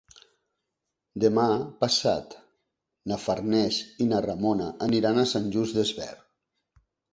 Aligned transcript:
Demà 1.23 1.43
passat 1.83 2.33
na 3.13 3.19
Farners 3.27 3.79
i 4.07 4.09
na 4.15 4.23
Ramona 4.29 4.73
aniran 4.89 5.27
a 5.27 5.29
Sant 5.35 5.49
Just 5.59 5.81
Desvern. 5.83 6.27